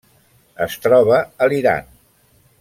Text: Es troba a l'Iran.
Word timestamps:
Es 0.65 0.77
troba 0.85 1.19
a 1.47 1.51
l'Iran. 1.53 1.95